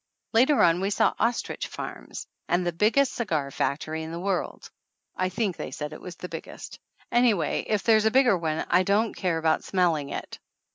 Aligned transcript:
Later 0.33 0.63
on 0.63 0.81
we 0.81 0.89
saw 0.89 1.13
ostrich 1.19 1.67
farms 1.67 2.25
and 2.47 2.65
the 2.65 2.71
big 2.71 2.95
266 2.95 3.29
THE 3.29 3.35
ANNALS 3.35 3.39
OF 3.39 3.45
ANN 3.45 3.49
gest 3.49 3.55
cigar 3.55 3.67
factory 3.67 4.01
in 4.01 4.11
the 4.11 4.19
world. 4.19 4.71
I 5.15 5.29
thmJc 5.29 5.55
they 5.57 5.69
said 5.69 5.93
it 5.93 6.01
was 6.01 6.15
the 6.15 6.27
biggest. 6.27 6.79
Anyway, 7.11 7.65
if 7.67 7.83
there's 7.83 8.05
a 8.05 8.09
bigger 8.09 8.35
one 8.35 8.65
I 8.71 8.81
don't 8.81 9.13
care 9.15 9.37
about 9.37 9.63
smelling 9.63 10.09
it 10.09 10.39